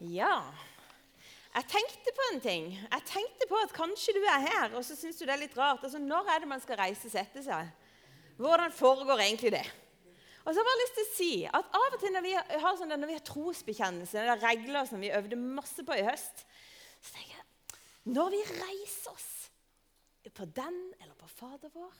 [0.00, 0.40] Ja.
[1.50, 2.70] Jeg tenkte på en ting.
[2.78, 5.56] Jeg tenkte på at kanskje du er her, og så syns du det er litt
[5.58, 5.82] rart.
[5.84, 7.72] Altså, Når er det man skal reise og sette seg?
[8.40, 9.66] Hvordan foregår egentlig det?
[10.40, 12.30] Og så har jeg bare lyst til å si at Av og til når vi
[12.32, 16.06] har, sånn, når vi har trosbekjennelse, det er regler som vi øvde masse på i
[16.06, 16.46] høst
[17.00, 17.78] så tenker jeg,
[18.16, 19.28] Når vi reiser oss
[20.30, 21.92] på den eller på Fader vår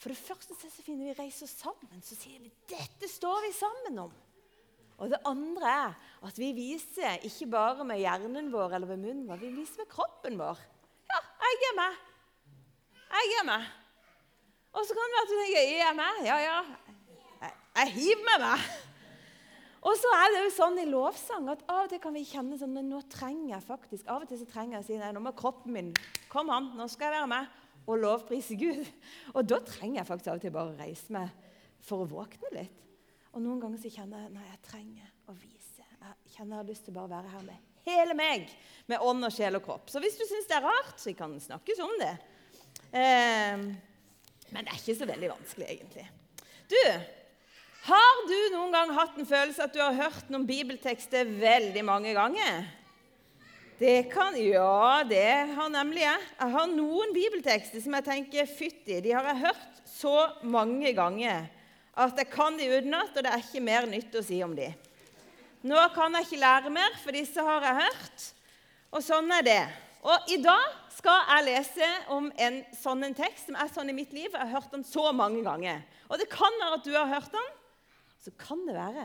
[0.00, 2.02] For det første så finner vi reiser oss sammen.
[2.04, 4.14] Så sier vi dette står vi sammen om.
[5.00, 5.94] Og det andre er
[6.28, 9.88] at vi viser ikke bare med hjernen vår eller med munnen vår, vi viser med
[9.92, 10.60] kroppen vår.
[11.10, 11.96] Ja, jeg er med.
[13.10, 13.70] Jeg er med.
[14.76, 16.20] Og så kan det være at du tenker jeg er med.
[16.28, 16.60] Ja, ja.
[17.40, 18.68] Jeg, jeg hiver med meg.
[19.80, 22.58] Og så er det jo sånn i lovsang at av og til kan vi kjenne
[22.60, 25.08] sånn at nå trenger jeg faktisk Av og til så trenger jeg å si nei,
[25.16, 25.88] nå må kroppen min
[26.28, 27.56] Kom an, nå skal jeg være med
[27.88, 28.84] og lovprise Gud.
[29.32, 31.32] Og da trenger jeg faktisk av og til bare å reise meg
[31.82, 32.76] for å våkne litt.
[33.30, 35.84] Og noen ganger så kjenner jeg nei, jeg trenger å vise.
[35.86, 38.50] Jeg kjenner jeg har lyst til å bare være her med hele meg,
[38.90, 39.88] med ånd og sjel og kropp.
[39.90, 42.12] Så hvis du syns det er rart, så kan det snakkes om det.
[42.90, 43.62] Eh,
[44.50, 46.06] men det er ikke så veldig vanskelig, egentlig.
[46.70, 46.82] Du,
[47.86, 52.14] har du noen gang hatt en følelse at du har hørt noen bibeltekster veldig mange
[52.16, 52.68] ganger?
[53.80, 56.26] Det kan, Ja, det har nemlig jeg.
[56.36, 61.48] Jeg har noen bibeltekster som jeg tenker fytti, de har jeg hørt så mange ganger
[61.94, 64.68] at jeg kan de utenat, og det er ikke mer nytt å si om de.
[65.66, 68.26] Nå kan jeg ikke lære mer, for disse har jeg hørt.
[68.90, 69.62] Og sånn er det.
[70.00, 73.96] Og i dag skal jeg lese om en sånn en tekst som er sånn i
[73.96, 74.30] mitt liv.
[74.30, 75.82] Jeg har hørt den så mange ganger.
[76.08, 77.50] Og det kan være at du har hørt den.
[78.20, 79.04] Så kan det være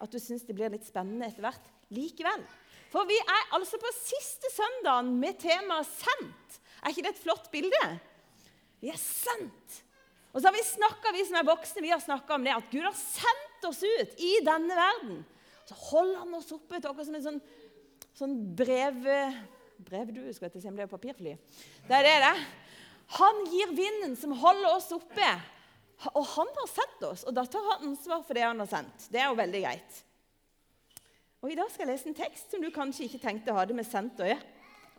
[0.00, 2.42] at du syns det blir litt spennende etter hvert likevel.
[2.90, 6.58] For vi er altså på siste søndagen med temaet 'sendt'.
[6.80, 7.84] Er ikke det et flott bilde?
[8.80, 9.82] Vi er sendt.
[10.30, 12.68] Og så har vi snakket, vi som er voksne, vi har snakka om det at
[12.70, 15.22] Gud har sendt oss ut i denne verden.
[15.66, 17.40] Så holder han oss oppe til oss som en sånn,
[18.18, 19.08] sånn brev...
[19.80, 21.30] Brevdue, skal jeg si om det er papirfly.
[21.86, 22.32] Det er det det
[23.16, 25.30] Han gir vinden som holder oss oppe.
[26.12, 29.06] Og han har sendt oss, og da tar han ansvar for det han har sendt.
[29.08, 30.02] Det er jo veldig greit.
[31.40, 33.64] Og I dag skal jeg lese en tekst som du kanskje ikke tenkte å ha
[33.68, 34.28] det med sendt å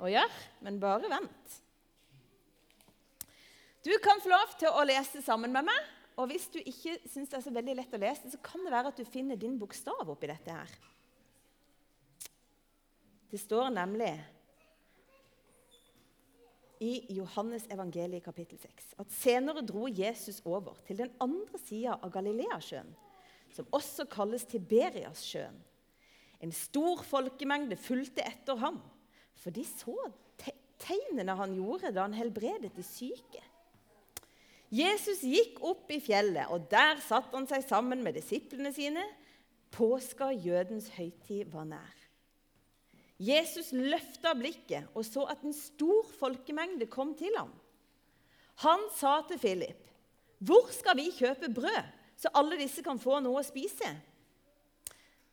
[0.10, 1.58] gjøre, men bare vent.
[3.82, 5.90] Du kan få lov til å lese sammen med meg.
[6.20, 8.74] Og hvis du ikke syns det er så veldig lett å lese, så kan det
[8.74, 10.74] være at du finner din bokstav oppi dette her.
[13.32, 14.12] Det står nemlig
[16.84, 22.12] i Johannes evangeliet kapittel 6 at senere dro Jesus over til den andre sida av
[22.12, 22.90] Galileasjøen,
[23.56, 25.62] som også kalles Tiberiassjøen.
[26.42, 28.82] En stor folkemengde fulgte etter ham,
[29.38, 29.96] for de så
[30.82, 33.46] tegnene han gjorde da han helbredet de syke.
[34.72, 39.04] Jesus gikk opp i fjellet, og der satte han seg sammen med disiplene sine.
[39.72, 41.98] Påska, jødens høytid, var nær.
[43.22, 47.52] Jesus løfta blikket og så at en stor folkemengde kom til ham.
[48.64, 49.84] Han sa til Philip,
[50.42, 51.86] 'Hvor skal vi kjøpe brød,
[52.18, 54.00] så alle disse kan få noe å spise?'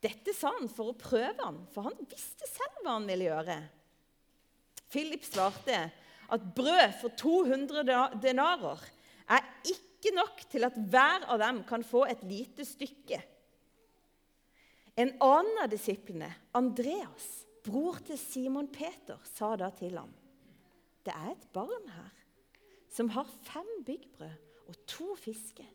[0.01, 3.57] Dette sa han for å prøve ham, for han visste selv hva han ville gjøre.
[4.89, 5.91] Philip svarte
[6.29, 8.79] at brød for 200 denarer
[9.29, 13.19] er ikke nok til at hver av dem kan få et lite stykke.
[14.99, 17.27] En annen av disiplene, Andreas,
[17.63, 20.11] bror til Simon Peter, sa da til ham.:
[21.05, 22.15] Det er et barn her
[22.89, 25.67] som har fem byggbrød og to fisker.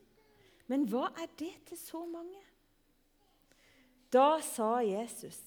[0.67, 2.41] Men hva er det til så mange?
[4.13, 5.39] Da sa Jesus,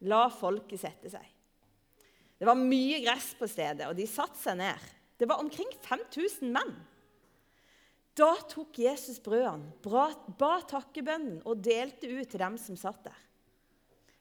[0.00, 1.26] la folket sette seg.
[2.40, 4.86] Det var mye gress på stedet, og de satte seg ned.
[5.20, 6.72] Det var omkring 5000 menn.
[8.18, 13.20] Da tok Jesus brødene, ba takkebønnen og delte ut til dem som satt der.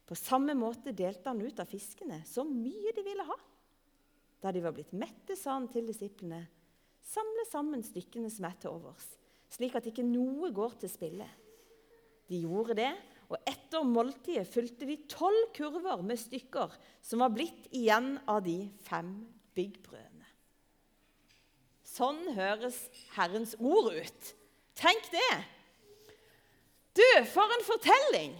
[0.09, 3.37] På samme måte delte han ut av fiskene så mye de ville ha.
[4.41, 6.45] Da de var blitt mette, sa han til disiplene.:
[7.05, 9.05] Samle sammen stykkene som er til overs,
[9.49, 11.27] slik at ikke noe går til spille.
[12.29, 12.91] De gjorde det,
[13.29, 18.63] og etter måltidet fulgte de tolv kurver med stykker som var blitt igjen av de
[18.85, 19.11] fem
[19.57, 20.18] byggbrødene.
[21.99, 22.77] Sånn høres
[23.17, 24.29] Herrens ord ut.
[24.79, 25.33] Tenk det!
[26.95, 28.37] Du, for en fortelling!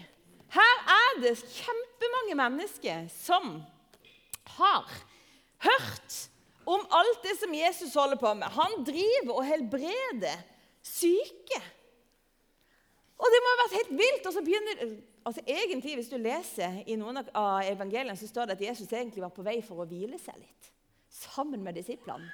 [0.49, 3.59] Her er det kjempemange mennesker som
[4.55, 4.87] har
[5.61, 6.15] hørt
[6.69, 8.47] om alt det som Jesus holder på med.
[8.55, 10.41] Han driver og helbreder
[10.85, 11.61] syke.
[13.19, 14.25] Og det må ha vært helt vilt.
[14.25, 14.83] Og så begynner,
[15.27, 19.25] altså egentlig, Hvis du leser i noen av evangeliene, så står det at Jesus egentlig
[19.25, 20.71] var på vei for å hvile seg litt
[21.09, 22.29] sammen med disiplene.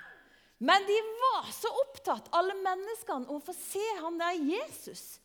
[0.58, 5.18] Men de var så opptatt, alle menneskene, om å få se han der Jesus,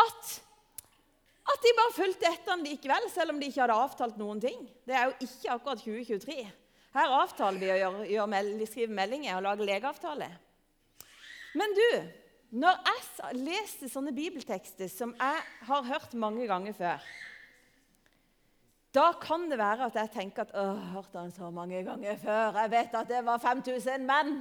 [0.00, 0.38] at,
[1.50, 4.60] At de bare fulgte etter han likevel, selv om de ikke hadde avtalt noen ting.
[4.86, 6.36] Det er jo ikke akkurat 2023.
[6.94, 10.28] Her avtaler vi å gjøre, gjøre, skrive meldinger og lage legeavtale.
[11.58, 11.88] Men du,
[12.62, 17.10] når jeg leste sånne bibeltekster som jeg har hørt mange ganger før,
[18.94, 22.16] da kan det være at jeg tenker at jeg har hørt den så mange ganger
[22.18, 22.56] før.
[22.58, 24.40] Jeg vet at det var 5000 menn.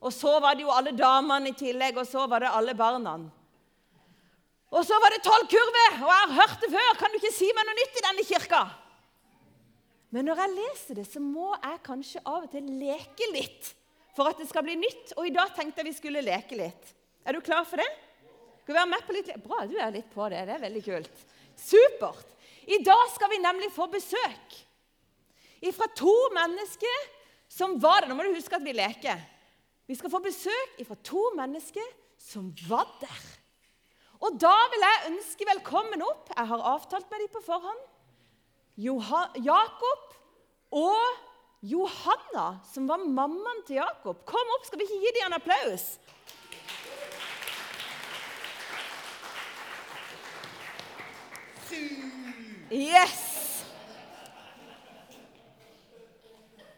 [0.00, 3.18] Og så var det jo alle damene i tillegg, og så var det alle barna.
[4.70, 6.92] Og så var det tolv kurver, og jeg har hørt det før.
[6.98, 8.62] Kan du ikke si meg noe nytt i denne kirka?
[10.10, 13.74] Men når jeg leser det, så må jeg kanskje av og til leke litt
[14.16, 15.14] for at det skal bli nytt.
[15.18, 16.94] Og i dag tenkte jeg vi skulle leke litt.
[17.22, 17.86] Er du klar for det?
[18.62, 19.30] Skal vi være med på litt?
[19.44, 20.42] Bra, du er litt på det.
[20.48, 21.24] Det er veldig kult.
[21.60, 22.26] Supert.
[22.70, 24.58] I dag skal vi nemlig få besøk
[25.76, 27.00] fra to mennesker
[27.50, 28.08] som var der.
[28.08, 29.18] Nå må du huske at vi leker.
[29.90, 31.86] Vi skal få besøk fra to mennesker
[32.20, 33.24] som var der.
[34.20, 37.80] Og da vil jeg ønske velkommen opp Jeg har avtalt med dem på forhånd.
[38.80, 40.14] Jakob
[40.70, 41.26] og
[41.66, 44.22] Johanna, som var mammaen til Jakob.
[44.24, 45.86] Kom opp, skal vi ikke gi dem en applaus?
[52.70, 53.64] Yes!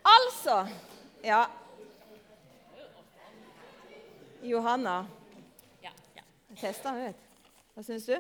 [0.02, 0.66] Altså
[1.22, 1.46] Ja,
[4.42, 5.06] Johanna.
[5.80, 6.22] Ja, ja.
[6.58, 7.50] Testa henne ut.
[7.74, 8.16] Hva syns du?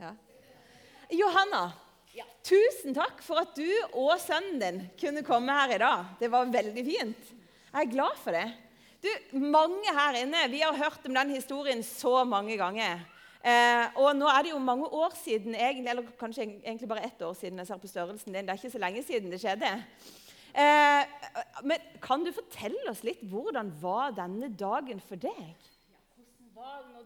[0.00, 0.10] Ja.
[1.14, 1.68] Johanna,
[2.16, 2.24] ja.
[2.42, 6.08] tusen takk for at du og sønnen din kunne komme her i dag.
[6.18, 7.30] Det var veldig fint.
[7.70, 8.48] Jeg er glad for det.
[9.04, 13.04] Du, Mange her inne vi har hørt om den historien så mange ganger.
[13.46, 17.20] Eh, og nå er det jo mange år siden, egentlig, eller kanskje egentlig bare ett
[17.22, 17.58] år siden.
[17.58, 18.46] jeg ser på størrelsen din.
[18.46, 19.70] Det er ikke så lenge siden det skjedde.
[20.56, 21.06] Eh,
[21.62, 25.72] men kan du fortelle oss litt hvordan var denne dagen for deg?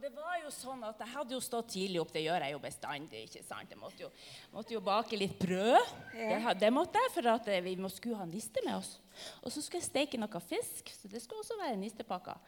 [0.00, 2.60] det var jo sånn at Jeg hadde jo stått tidlig opp, det gjør jeg jo
[2.62, 3.24] bestandig.
[3.26, 3.68] ikke sant?
[3.68, 4.10] Jeg måtte jo,
[4.54, 5.90] måtte jo bake litt brød.
[6.14, 8.94] Det, det, måtte jeg, for at vi skulle ha niste med oss.
[9.42, 12.40] Og så skulle jeg steke noe fisk, så det skulle også være nistepakker.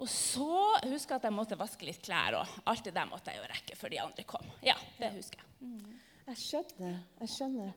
[0.00, 0.48] Og så
[0.88, 2.40] husker jeg at jeg måtte vaske litt klær.
[2.40, 4.46] og Alt det der måtte jeg jo rekke før de andre kom.
[4.64, 5.48] Ja, det husker jeg.
[5.60, 5.96] Mm.
[6.30, 7.00] Jeg skjønner.
[7.20, 7.72] Jeg skjønner.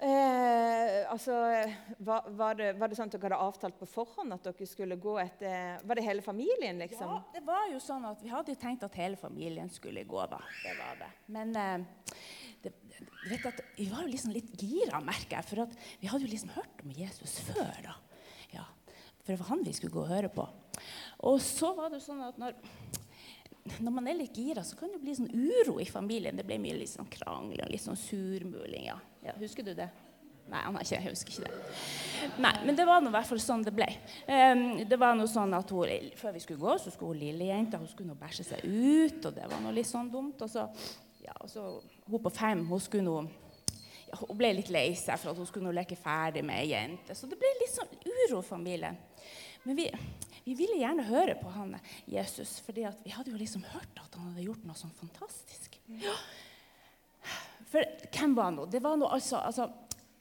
[0.00, 1.34] Eh, altså,
[1.98, 4.96] var, var, det, var, det, sånn at dere hadde avtalt på forhånd at dere skulle
[4.96, 7.10] gå etter Var det hele familien, liksom?
[7.18, 10.22] Ja, det var jo sånn at vi hadde jo tenkt at hele familien skulle gå,
[10.32, 10.40] da.
[10.64, 11.10] Det var det.
[11.36, 12.16] Men eh,
[12.64, 12.72] det,
[13.28, 15.50] vet at vi var jo liksom litt gira, merker jeg.
[15.50, 17.98] For vi hadde jo liksom hørt om Jesus før, da.
[18.56, 18.64] Ja,
[19.20, 20.48] for det var han vi skulle gå og høre på.
[21.28, 22.58] Og så var det sånn at når
[23.84, 26.38] når man er litt gira, så kan det bli sånn uro i familien.
[26.38, 28.86] Det ble mye litt sånn krangling og litt sånn surmuling.
[28.88, 28.96] Ja.
[29.22, 29.34] ja.
[29.38, 29.90] husker du det?
[30.50, 31.74] Nei, han har ikke, jeg husker ikke det.
[32.42, 33.86] Nei, Men det var nå i hvert fall sånn det ble.
[34.26, 37.78] Um, det var noe sånn at hun, Før vi skulle gå, så skulle hun lillejenta
[37.78, 39.20] hun skulle bæsje seg ut.
[39.28, 40.42] og det var noe litt sånn dumt.
[40.42, 40.66] Og så,
[41.22, 41.68] ja, og så
[42.08, 43.20] hun på fem hun skulle nå
[44.10, 47.14] ja, hun ble litt lei seg for at hun skulle leke ferdig med ei jente.
[47.14, 48.98] Så det ble litt sånn uro i familien.
[49.62, 49.86] Men vi,
[50.44, 51.76] vi ville gjerne høre på han
[52.10, 55.76] Jesus, for vi hadde jo liksom hørt at han hadde gjort noe sånn fantastisk.
[56.00, 56.14] Ja.
[57.70, 58.66] For hvem var han nå?
[58.70, 59.68] Det var nå altså, altså,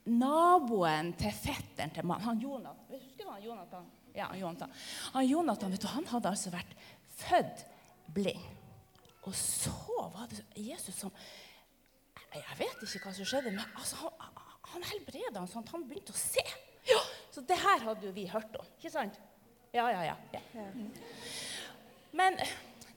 [0.10, 2.28] naboen til fetteren til mannen.
[2.28, 2.86] Han Jonathan.
[2.94, 3.90] Husker du han Jonathan?
[4.14, 4.74] Ja, Jonathan.
[5.16, 6.76] Han Jonathan vet du, han hadde altså vært
[7.20, 7.66] født
[8.14, 8.48] blind.
[9.28, 9.74] Og så
[10.14, 11.14] var det Jesus som
[12.30, 14.36] Jeg vet ikke hva som skjedde, men altså, han,
[14.76, 16.44] han helbreda han sånn at han begynte å se.
[16.90, 17.00] Ja,
[17.34, 18.68] Så det her hadde jo vi hørt om.
[18.78, 19.18] ikke sant?
[19.74, 20.16] Ja, ja, ja.
[20.34, 20.66] ja.
[22.12, 22.38] Men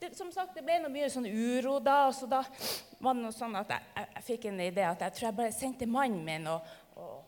[0.01, 2.07] det, som sagt, det ble noe mye sånn uro da.
[2.09, 2.43] Og Så da
[2.99, 5.39] var det noe sånn at jeg, jeg, jeg fikk en idé at jeg tror jeg
[5.43, 7.21] bare sendte mannen min og, og,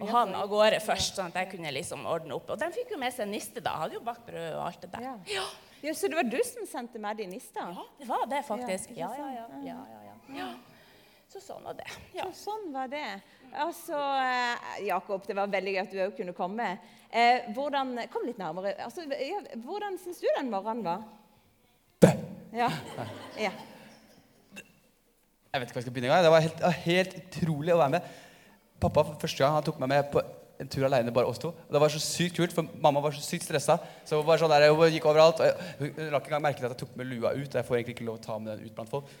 [0.00, 2.50] og han av gårde først, sånn at jeg kunne liksom ordne opp.
[2.54, 3.78] Og de fikk jo med seg niste da.
[3.84, 5.10] Hadde jo bakt brød og alt det der.
[5.36, 5.48] Ja.
[5.80, 7.70] Ja, Så det var du som sendte med de nista?
[7.72, 8.90] Ja, det var det faktisk.
[8.96, 9.46] Ja, ja, ja.
[9.64, 10.48] ja, ja, ja.
[11.30, 11.86] Så sånn var det.
[12.16, 12.24] Ja.
[12.34, 13.04] Så sånn var det.
[13.50, 16.66] Altså, eh, Jakob, det var veldig gøy at du òg kunne komme.
[17.10, 18.74] Eh, hvordan, kom litt nærmere.
[18.82, 21.06] Altså, ja, hvordan syns du den morgenen var?
[22.50, 22.66] Ja.
[23.38, 23.52] ja.
[25.50, 26.26] Jeg vet ikke hva jeg skal begynne engang.
[26.26, 28.12] Det var helt, helt utrolig å være med.
[28.82, 30.22] Pappa første gang han tok meg med på
[30.60, 31.54] en tur alene, bare oss to.
[31.54, 33.78] Og det var så sykt kult, for mamma var så sykt stressa.
[34.04, 35.40] Så hun, var sånn der, hun gikk overalt.
[35.40, 37.54] Og hun rakk ikke engang merke til at jeg tok med lua ut.
[37.54, 39.14] Jeg får egentlig ikke lov å ta med den ut blant folk.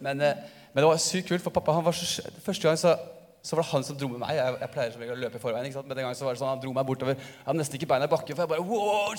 [0.00, 2.96] Men, eh, men, det var sykt kult, for pappa han var så, første gang så
[3.40, 4.36] så var det han som dro med meg.
[4.36, 5.72] Jeg, jeg pleier som å løpe i forveien.
[5.72, 7.16] Men den gangen så var det sånn, han dro meg bortover.
[7.16, 8.36] Jeg hadde nesten ikke beina i bakken.
[8.36, 9.14] for jeg bare, wow!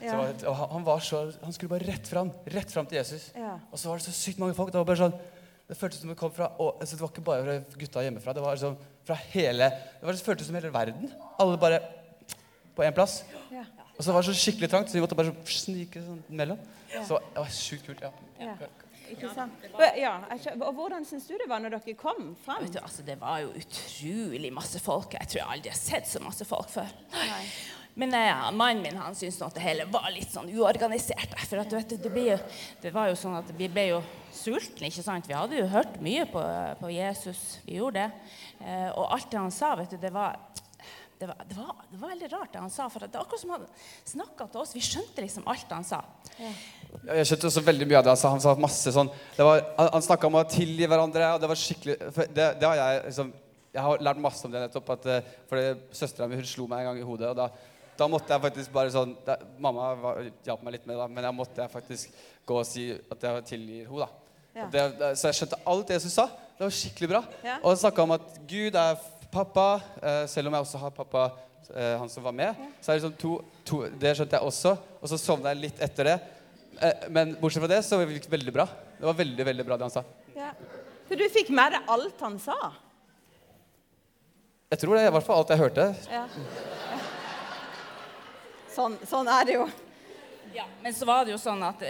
[0.00, 0.14] Ja.
[0.14, 3.26] Så, og han, var så, han skulle bare rett fram rett fram til Jesus.
[3.36, 3.58] Ja.
[3.68, 4.72] Og så var det så sykt mange folk.
[4.72, 5.18] Det var bare sånn,
[5.68, 8.36] det føltes som det kom fra og, altså, Det var ikke bare fra gutta hjemmefra.
[8.36, 11.12] Det var liksom fra hele, det, var, det føltes som hele verden.
[11.44, 11.82] Alle bare
[12.74, 13.20] på én plass.
[13.94, 13.98] Ja.
[13.98, 16.58] Og så var det så skikkelig trangt, så vi måtte bare snike sånn mellom.
[16.94, 18.02] Så det var sjukt kult.
[18.40, 18.72] ja.
[19.12, 19.64] Ikke sant?
[20.00, 20.14] Ja,
[20.56, 22.64] og hvordan syns du det var når dere kom fram?
[22.64, 25.14] Vet du, altså, det var jo utrolig masse folk.
[25.18, 26.90] Jeg tror jeg aldri har sett så masse folk før.
[27.14, 27.42] Nei.
[27.94, 31.36] Men ja, mannen min han syntes at det hele var litt sånn uorganisert.
[31.46, 32.38] For at, du vet, det, ble jo,
[32.82, 34.00] det var jo sånn at vi ble jo
[34.34, 35.28] sultne, ikke sant?
[35.30, 36.42] Vi hadde jo hørt mye på,
[36.80, 37.44] på Jesus.
[37.68, 38.32] Vi gjorde det.
[38.64, 40.40] Eh, og alt det han sa, vet du, det var
[41.18, 42.88] det var, det, var, det var veldig rart, det han sa.
[42.90, 43.66] For det var akkurat som han
[44.10, 44.72] snakka til oss.
[44.74, 46.00] Vi skjønte liksom alt han sa.
[46.38, 46.50] Ja,
[47.14, 48.32] Jeg skjønte også veldig mye av det han sa.
[48.34, 51.50] Han sa masse sånn det var, Han, han snakka om å tilgi hverandre, og det
[51.52, 53.32] var skikkelig for det, det har jeg liksom
[53.74, 54.90] Jeg har lært masse om det nettopp.
[54.94, 55.64] At, eh, fordi
[56.00, 57.48] Søstera mi slo meg en gang i hodet, og da,
[57.98, 61.26] da måtte jeg faktisk bare sånn da, Mamma var, hjalp meg litt med det, men
[61.30, 64.06] jeg måtte jeg faktisk gå og si at jeg tilgir henne.
[64.06, 64.20] da.
[64.54, 65.14] Ja.
[65.18, 66.28] Så jeg skjønte alt det Jesus sa.
[66.54, 67.20] Det var skikkelig bra.
[67.42, 67.56] Ja.
[67.64, 68.98] Og han snakka om at Gud er
[69.34, 71.24] pappa, eh, selv om jeg også har pappa,
[71.74, 72.54] eh, han som var med.
[72.80, 73.32] Så er det liksom to,
[73.64, 74.76] to Det skjønte jeg også.
[75.00, 76.16] Og så sovna jeg litt etter det.
[76.80, 78.66] Eh, men bortsett fra det så gikk det veldig bra.
[78.98, 80.04] Det var veldig, veldig bra det han sa.
[80.36, 80.52] Ja.
[81.08, 82.58] Så du fikk med deg alt han sa?
[84.72, 85.88] Jeg tror det i hvert fall alt jeg hørte.
[86.10, 86.26] Ja.
[88.74, 89.66] Sånn, sånn er det jo.
[90.54, 91.82] Ja, Men så var det jo sånn at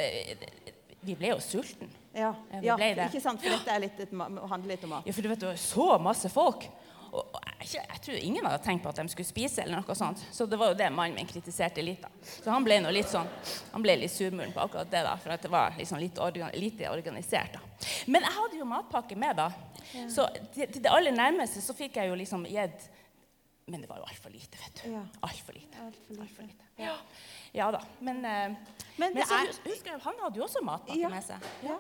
[1.05, 1.89] vi ble jo sultne.
[2.15, 2.31] Ja,
[2.63, 3.43] ikke sant?
[3.43, 5.07] For dette er litt, handler litt om mat.
[5.09, 6.67] Ja, for du vet, det var så masse folk.
[7.15, 9.63] Og jeg, jeg tror ingen hadde tenkt på at de skulle spise.
[9.63, 10.19] eller noe sånt.
[10.35, 12.01] Så det var jo det mannen min kritiserte litt.
[12.03, 12.09] da.
[12.27, 13.29] Så han ble nå litt sånn,
[13.73, 15.03] han ble litt surmulen på akkurat det.
[15.07, 17.53] da, For at det var liksom litt organ, lite organisert.
[17.55, 17.61] da.
[18.11, 19.51] Men jeg hadde jo matpakke med, da.
[20.11, 22.91] Så til, til det aller nærmeste så fikk jeg jo liksom gitt
[23.67, 24.91] Men det var jo altfor lite, vet du.
[24.93, 25.01] Ja.
[25.25, 25.79] Altfor lite.
[25.87, 26.67] Alt for Alt for lite.
[26.77, 26.85] lite.
[26.85, 26.97] Ja.
[27.55, 27.81] ja da.
[28.01, 28.57] Men, eh,
[28.99, 31.09] Men men så er- husker jeg, han hadde jo også matpakke Ja.
[31.09, 31.41] med seg.
[31.63, 31.79] Ja.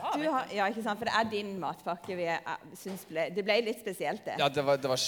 [0.00, 1.00] Har, ja, ikke sant?
[1.00, 2.40] For det er din matpakke vi er,
[2.78, 4.36] syns ble Det ble litt spesielt, det.
[4.40, 5.00] Ja, det var, det var,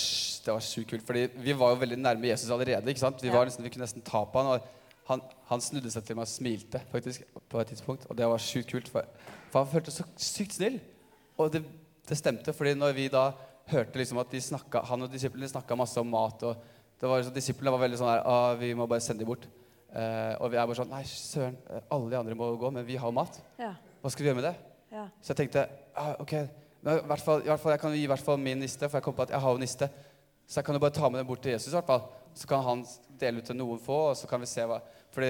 [0.46, 1.04] det var sjukt kult.
[1.06, 2.88] Fordi vi var jo veldig nærme Jesus allerede.
[2.90, 3.22] ikke sant?
[3.22, 3.36] Vi, Ja.
[3.36, 6.26] var nesten, vi kunne nesten ta på han, og han, han snudde seg til meg
[6.26, 8.06] og smilte faktisk på et tidspunkt.
[8.10, 9.06] Og det var sjukt kult, for,
[9.50, 10.80] for han føltes så sykt snill.
[11.38, 11.64] Og det,
[12.08, 13.30] det stemte, fordi når vi da
[13.72, 16.56] hørte liksom at de snakka, han og disiplene snakka masse om mat og
[17.02, 19.48] det var liksom, Disiplene var veldig sånn her ah, Vi må bare sende dem bort.
[19.90, 22.86] Eh, og vi er bare sånn Nei, søren, eh, alle de andre må gå, men
[22.86, 23.40] vi har mat.
[23.58, 23.72] Ja.
[24.02, 24.54] Hva skal vi gjøre med det?
[24.92, 25.06] Ja.
[25.22, 25.66] Så jeg tenkte
[25.96, 28.58] ah, ok, i hvert fall, i hvert fall, jeg kan gi i hvert fall min
[28.60, 29.88] niste, for jeg kom på at jeg har jo niste.
[30.50, 32.08] Så jeg kan jo bare ta med den bort til Jesus, i hvert fall.
[32.34, 32.82] Så kan han
[33.20, 34.80] dele ut til noen få, og så kan vi se hva
[35.12, 35.28] Fordi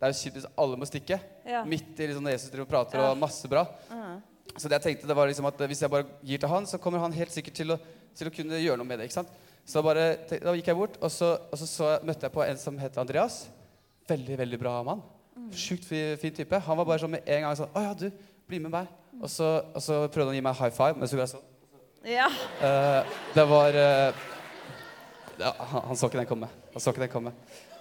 [0.00, 1.18] det er jo kjipt hvis alle må stikke.
[1.46, 1.60] Ja.
[1.68, 3.10] Midt i liksom Jesus driver og prater, Ja.
[3.12, 3.66] og masse bra.
[3.90, 4.18] Mhm.
[4.56, 6.78] Så det jeg tenkte det var liksom at hvis jeg bare gir til han, så
[6.82, 7.78] kommer han helt sikkert til å,
[8.16, 9.04] til å kunne gjøre noe med det.
[9.06, 9.28] ikke sant?
[9.64, 12.58] Så bare, da gikk jeg bort, og så, og så, så møtte jeg på en
[12.58, 13.44] som het Andreas.
[14.08, 15.02] Veldig, veldig bra mann.
[15.56, 16.58] Sjukt fin, type.
[16.66, 18.10] Han var bare sånn med en gang sånn Å ja, du,
[18.50, 18.90] bli med meg.
[19.20, 21.34] Og så, og så prøvde han å gi meg high five, men så gjorde jeg
[21.34, 21.48] sånn.
[22.08, 22.28] ja.
[22.60, 24.20] Uh, det var uh,
[25.40, 26.50] ja, han, han så ikke den komme.
[26.74, 27.32] Han så ikke den komme.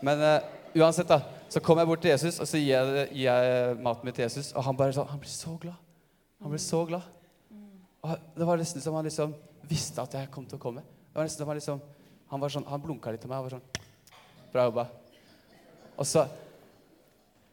[0.06, 0.50] Men uh,
[0.80, 1.22] uansett, da,
[1.52, 4.26] så kom jeg bort til Jesus, og så gir jeg, gir jeg maten min til
[4.26, 5.80] Jesus, og han bare sånn Han ble så glad.
[6.44, 7.08] Han ble så glad.
[8.00, 9.34] Og det var nesten som han liksom
[9.70, 10.84] visste at jeg kom til å komme.
[11.10, 11.82] Det var nesten som Han liksom
[12.30, 13.88] Han, var sånn, han blunka litt til meg og var sånn
[14.54, 14.86] Bra jobba.
[16.00, 16.24] Og så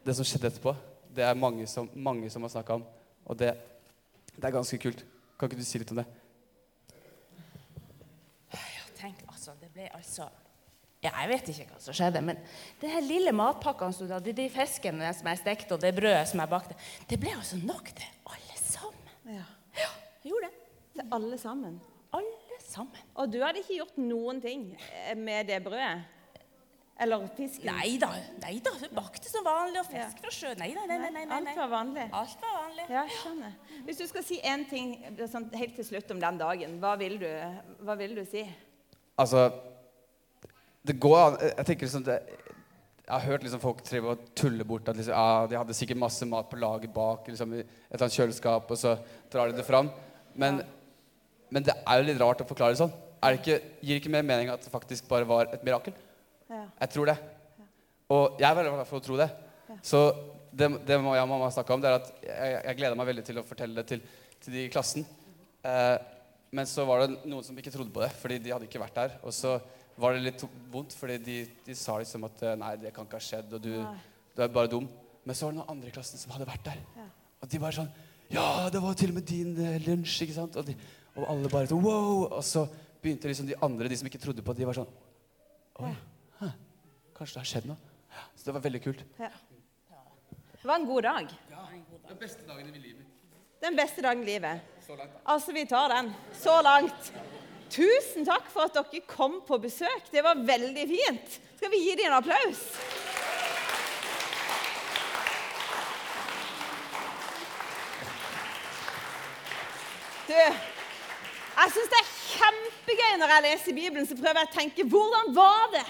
[0.06, 0.76] Det som skjedde etterpå,
[1.16, 2.84] det er mange som, mange som har snakka om.
[3.26, 3.50] Og det,
[4.36, 5.02] det er ganske kult.
[5.34, 6.06] Kan ikke du si litt om det?
[8.96, 10.24] Tenk, altså, det ble altså
[11.04, 12.38] ja, Jeg vet ikke hva som skjedde, men
[12.80, 16.24] det her lille matpakkene som du hadde, de fiskene som jeg stekte, og det brødet
[16.30, 16.78] som jeg bakte,
[17.10, 19.12] det ble altså nok til alle sammen.
[19.36, 19.44] ja.
[19.76, 19.90] Ja,
[20.22, 20.66] jeg gjorde det.
[20.94, 21.80] Til alle sammen.
[22.16, 23.08] Alle sammen.
[23.14, 26.15] Og du hadde ikke gjort noen ting eh, med det brødet?
[26.96, 27.68] Eller fisken?
[27.68, 28.08] Nei da,
[28.40, 30.56] nei da, hun bakte som vanlig, og fisk fra sjøen.
[30.62, 30.96] Nei, nei, nei.
[31.02, 32.06] nei, nei, nei, Alt var vanlig?
[32.16, 32.86] Alt var vanlig.
[32.88, 33.58] Ja, skjønner.
[33.84, 34.94] Hvis du skal si én ting
[35.28, 37.28] sånn, helt til slutt om den dagen, hva vil du,
[37.84, 38.46] hva vil du si?
[39.16, 39.46] Altså
[40.84, 42.16] Det går an Jeg tenker liksom det,
[43.00, 46.00] Jeg har hørt liksom folk treve og tulle bort at liksom, ja, de hadde sikkert
[46.00, 48.96] masse mat på lager bak liksom, i et eller annet kjøleskap, og så
[49.32, 49.92] drar de det fram.
[50.34, 50.62] Men,
[51.52, 52.96] men det er jo litt rart å forklare det sånn.
[53.20, 55.94] Er det ikke, gir det ikke mer mening at det faktisk bare var et mirakel?
[56.50, 56.62] Ja.
[56.80, 57.16] Jeg tror det.
[58.14, 59.28] Og jeg er veldig glad for å tro det.
[59.84, 60.00] Så
[60.56, 63.08] det, det må jeg og mamma snakke om, det er at jeg, jeg gleder meg
[63.10, 64.04] veldig til å fortelle det til,
[64.40, 65.06] til de i klassen.
[65.66, 65.96] Eh,
[66.56, 68.96] men så var det noen som ikke trodde på det, fordi de hadde ikke vært
[68.96, 69.18] der.
[69.26, 69.56] Og så
[70.00, 71.36] var det litt vondt, fordi de,
[71.66, 73.74] de sa liksom at eh, nei, det kan ikke ha skjedd, og du,
[74.36, 74.88] du er bare dum.
[75.26, 76.82] Men så var det noen andre i klassen som hadde vært der.
[76.96, 77.08] Ja.
[77.42, 77.90] Og de bare sånn
[78.32, 80.56] Ja, det var til og med din eh, lunsj, ikke sant?
[80.58, 80.76] Og, de,
[81.16, 82.28] og alle bare sånn Wow!
[82.30, 82.64] Og så
[83.02, 84.92] begynte liksom de andre, de som ikke trodde på det, de var sånn
[85.84, 85.92] Oi,
[87.16, 87.94] kanskje det har skjedd noe?
[88.36, 89.04] Så det var veldig kult.
[89.20, 89.30] Ja.
[90.56, 91.32] Det var en god dag.
[92.08, 93.06] Den beste dagen i livet.
[93.62, 94.60] Den beste dagen i livet.
[94.86, 95.16] Så langt.
[95.24, 96.12] Altså, vi tar den.
[96.34, 97.12] Så langt.
[97.70, 100.10] Tusen takk for at dere kom på besøk.
[100.12, 101.40] Det var veldig fint.
[101.56, 102.62] Skal vi gi dem en applaus?
[110.26, 114.86] Du, jeg syns det er kjempegøy når jeg leser Bibelen, så prøver jeg å tenke
[114.90, 115.86] hvordan var det?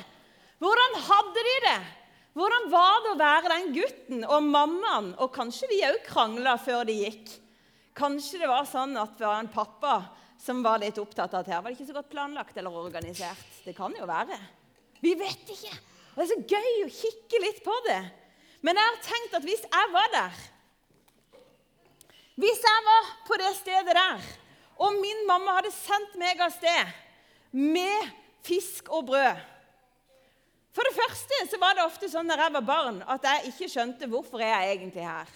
[0.63, 1.79] Hvordan hadde de det?
[2.37, 5.11] Hvordan var det å være den gutten og mammaen?
[5.25, 7.33] Og kanskje de òg krangla før de gikk.
[7.97, 9.95] Kanskje det var sånn at det var en pappa
[10.41, 11.63] som var litt opptatt av det her.
[11.65, 13.47] Var det ikke så godt planlagt eller organisert?
[13.65, 14.37] Det kan jo være.
[15.01, 15.73] Vi vet ikke.
[16.13, 18.03] Og Det er så gøy å kikke litt på det.
[18.65, 20.45] Men jeg har tenkt at hvis jeg var der
[22.37, 24.25] Hvis jeg var på det stedet der,
[24.77, 26.91] og min mamma hadde sendt meg av sted
[27.57, 28.11] med
[28.45, 29.41] fisk og brød
[30.77, 33.69] For det første så var det ofte sånn når jeg var barn, at jeg ikke
[33.73, 35.31] skjønte hvorfor jeg er egentlig her.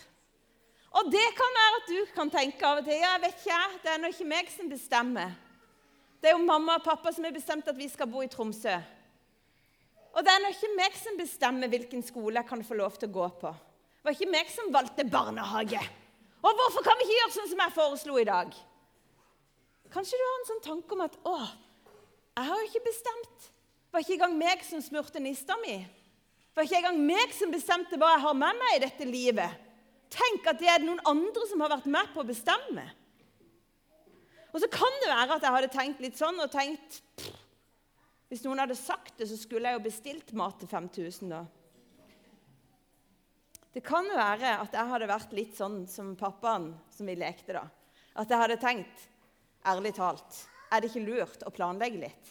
[1.00, 3.60] Og det kan være at du kan tenke av og til ja, jeg vet ikke,
[3.80, 5.32] det er nå ikke meg som bestemmer.
[6.20, 8.74] Det er jo mamma og pappa som har bestemt at vi skal bo i Tromsø.
[10.10, 13.08] Og det er nå ikke meg som bestemmer hvilken skole jeg kan få lov til
[13.08, 13.52] å gå på.
[13.54, 15.80] Det var ikke meg som valgte barnehage.
[16.40, 18.52] Og hvorfor kan vi ikke gjøre sånn som jeg foreslo i dag?
[19.94, 21.38] Kanskje du har en sånn tanke om at å,
[22.36, 23.48] jeg har jo ikke bestemt.
[23.90, 25.80] Var ikke engang meg som smurte nista mi.
[25.80, 29.66] Det var ikke engang meg som bestemte hva jeg har med meg i dette livet.
[30.10, 32.86] Tenk at det er noen andre som har vært med på å bestemme.
[34.50, 36.98] Og så kan det være at jeg hadde tenkt litt sånn og tenkt
[38.30, 41.40] Hvis noen hadde sagt det, så skulle jeg jo bestilt mat til 5000, da.
[43.74, 47.56] Det kan jo være at jeg hadde vært litt sånn som pappaen som vi lekte,
[47.58, 47.64] da.
[48.14, 49.02] At jeg hadde tenkt,
[49.66, 50.38] ærlig talt,
[50.70, 52.30] er det ikke lurt å planlegge litt?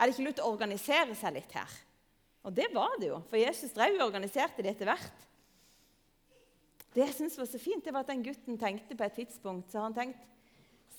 [0.00, 1.72] Er det ikke lurt å organisere seg litt her?
[2.48, 5.26] Og det var det jo, for Jesus drev og organiserte det etter hvert.
[6.94, 9.70] Det jeg synes var så fint, det var at den gutten tenkte på et tidspunkt
[9.70, 10.26] så han tenkt,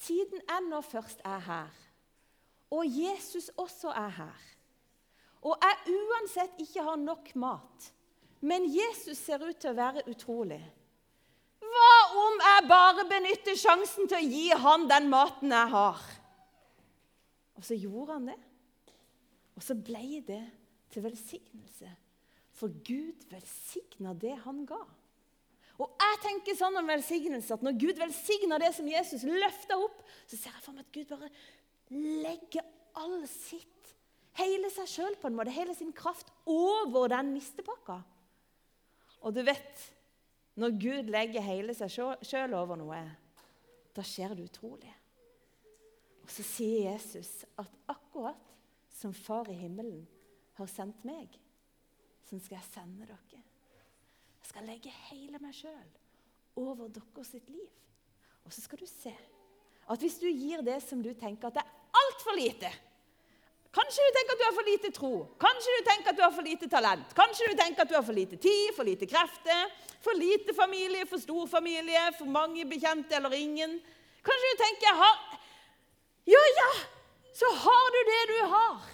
[0.02, 1.74] Siden jeg nå først er her,
[2.74, 4.46] og Jesus også er her,
[5.46, 7.90] og jeg uansett ikke har nok mat,
[8.42, 10.62] men Jesus ser ut til å være utrolig
[11.62, 11.92] Hva
[12.24, 16.02] om jeg bare benytter sjansen til å gi han den maten jeg har?
[17.60, 18.40] Og så gjorde han det.
[19.62, 20.42] Og så ble det
[20.90, 21.92] til velsignelse.
[22.58, 24.82] For Gud velsigna det han ga.
[25.82, 30.02] Og jeg tenker sånn om velsignelse at Når Gud velsigner det som Jesus løfter opp,
[30.26, 31.30] så ser jeg for meg at Gud bare
[31.94, 32.66] legger
[32.98, 33.94] all sitt,
[34.42, 38.02] hele seg sjøl på en måte, hele sin kraft, over den nistepakka.
[39.22, 39.88] Og du vet,
[40.58, 41.94] når Gud legger hele seg
[42.26, 43.02] sjøl over noe,
[43.94, 44.92] da skjer det utrolig.
[46.26, 48.51] Og så sier Jesus at akkurat
[49.02, 50.04] som Far i himmelen
[50.60, 51.34] har sendt meg,
[52.30, 53.42] sånn skal jeg sende dere.
[54.42, 55.90] Jeg skal legge hele meg sjøl
[56.62, 57.70] over dere sitt liv.
[58.46, 59.14] Og så skal du se
[59.92, 62.72] at hvis du gir det som du tenker at det er altfor lite
[63.72, 66.34] Kanskje du tenker at du har for lite tro, kanskje du tenker at du har
[66.36, 69.62] for lite talent, kanskje du tenker at du har for lite tid, for lite krefter,
[70.04, 73.78] for lite familie, for stor familie, for mange bekjente eller ingen.
[74.28, 75.22] Kanskje du tenker har,
[76.28, 76.68] Ja, ja,
[77.34, 78.90] så har du det du har.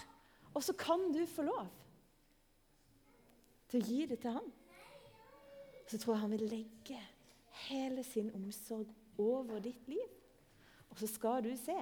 [0.53, 1.67] Og så kan du få lov
[3.69, 4.53] til å gi det til ham.
[5.87, 6.99] så tror jeg han vil legge
[7.69, 10.09] hele sin omsorg over ditt liv.
[10.89, 11.77] Og så skal du se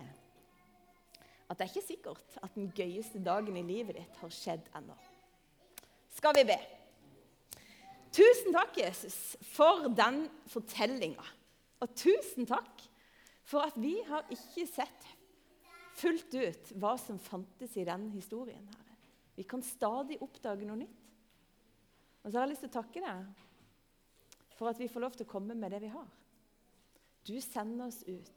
[1.50, 4.96] at det er ikke sikkert at den gøyeste dagen i livet ditt har skjedd ennå.
[6.14, 6.58] Skal vi be?
[8.16, 11.26] Tusen takk, Jesus, for den fortellinga.
[11.84, 12.86] Og tusen takk
[13.46, 15.10] for at vi har ikke sett
[15.96, 18.66] fullt ut hva som fantes i denne historien.
[18.72, 18.98] Herre.
[19.36, 21.02] Vi kan stadig oppdage noe nytt.
[22.24, 25.28] Og så har jeg lyst til å takke deg for at vi får lov til
[25.28, 26.08] å komme med det vi har.
[27.26, 28.32] Du sender oss ut.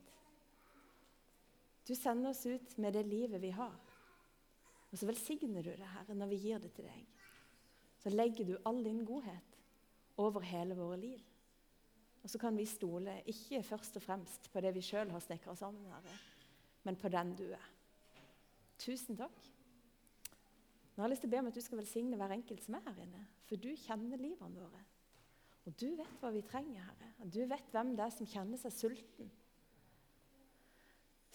[1.89, 3.77] Du sender oss ut med det livet vi har.
[4.89, 7.25] Og så velsigner du det, Herre, når vi gir det til deg.
[8.03, 9.59] Så legger du all din godhet
[10.21, 11.23] over hele våre liv.
[12.25, 15.55] Og så kan vi stole ikke først og fremst på det vi sjøl har snekra
[15.57, 16.17] sammen, Herre,
[16.87, 17.71] men på den du er.
[18.79, 19.49] Tusen takk.
[20.95, 22.77] Nå har jeg lyst til å be om at du skal velsigne hver enkelt som
[22.79, 24.81] er her inne, for du kjenner livene våre.
[25.69, 27.11] Og du vet hva vi trenger, Herre.
[27.23, 29.29] Og du vet hvem det er som kjenner seg sulten.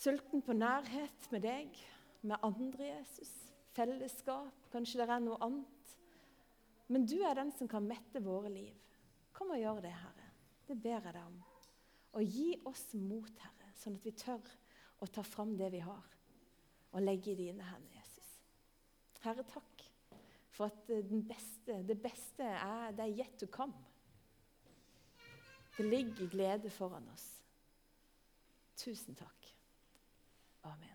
[0.03, 1.77] Sulten på nærhet med deg,
[2.25, 3.31] med andre Jesus.
[3.75, 4.67] Fellesskap.
[4.73, 5.93] Kanskje det er noe annet.
[6.91, 8.73] Men du er den som kan mette våre liv.
[9.37, 10.27] Kom og gjør det, Herre.
[10.67, 11.39] Det ber jeg deg om.
[12.17, 14.43] Og gi oss mot, Herre, sånn at vi tør
[15.03, 16.03] å ta fram det vi har,
[16.93, 18.29] og legge i dine hender, Jesus.
[19.23, 19.87] Herre, takk
[20.53, 20.91] for at
[21.27, 23.73] beste, det beste er, det er yet to come.
[25.77, 27.25] Det ligger glede foran oss.
[28.77, 29.49] Tusen takk.
[30.69, 30.92] Amen.